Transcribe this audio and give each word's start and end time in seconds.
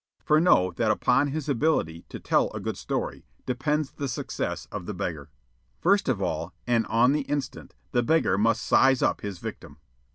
For 0.25 0.41
know 0.41 0.71
that 0.77 0.89
upon 0.89 1.27
his 1.27 1.47
ability 1.47 2.05
to 2.09 2.19
tell 2.19 2.49
a 2.53 2.59
good 2.59 2.75
story 2.75 3.23
depends 3.45 3.91
the 3.91 4.07
success 4.07 4.65
of 4.71 4.87
the 4.87 4.95
beggar. 4.95 5.29
First 5.79 6.09
of 6.09 6.19
all, 6.23 6.55
and 6.65 6.87
on 6.87 7.11
the 7.11 7.21
instant, 7.29 7.75
the 7.91 8.01
beggar 8.01 8.35
must 8.35 8.63
"size 8.63 9.03
up" 9.03 9.21
his 9.21 9.37
victim. 9.37 9.77